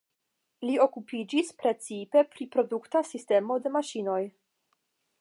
Li 0.67 0.77
okupiĝis 0.85 1.51
precipe 1.59 2.25
pri 2.33 2.49
produkta 2.57 3.05
sistemo 3.13 3.63
de 3.67 3.77
maŝinoj. 3.79 4.21